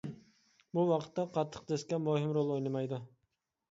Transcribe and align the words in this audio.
بۇ 0.77 0.85
ۋاقىتتا 0.93 1.27
قاتتىق 1.37 1.69
دىسكا 1.75 2.03
مۇھىم 2.09 2.37
رول 2.43 2.53
ئوينىمايدۇ. 2.59 3.05